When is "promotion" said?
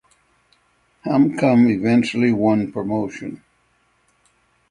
2.71-3.43